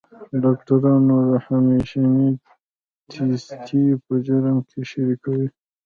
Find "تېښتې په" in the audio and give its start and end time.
3.11-4.13